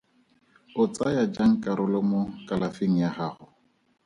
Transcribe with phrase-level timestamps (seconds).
[0.81, 3.45] O tsaya jang karolo mo kalafing ya gago?